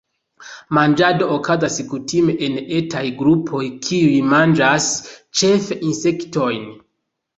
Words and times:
Manĝado 0.75 1.25
okazas 1.33 1.75
kutime 1.91 2.35
en 2.49 2.57
etaj 2.79 3.03
grupoj 3.21 3.61
kiuj 3.89 4.17
manĝas 4.33 4.89
ĉefe 5.43 5.79
insektojn. 5.93 6.69